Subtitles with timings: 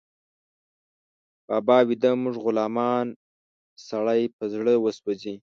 [1.47, 3.07] بابا ويده، موږ غلامان،
[3.89, 5.35] سړی په زړه وسوځي